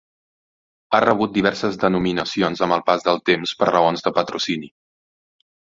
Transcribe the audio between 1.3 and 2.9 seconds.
diverses denominacions amb el